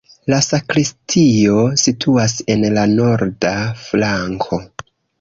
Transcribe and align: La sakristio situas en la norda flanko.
La 0.31 0.37
sakristio 0.45 1.59
situas 1.83 2.35
en 2.57 2.67
la 2.81 2.89
norda 2.97 3.55
flanko. 3.87 4.65